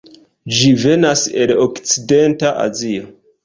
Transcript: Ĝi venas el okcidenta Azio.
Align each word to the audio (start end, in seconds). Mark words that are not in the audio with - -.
Ĝi 0.59 0.71
venas 0.83 1.23
el 1.43 1.55
okcidenta 1.67 2.53
Azio. 2.69 3.11